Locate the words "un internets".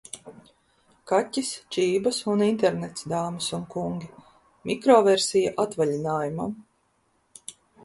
2.33-3.05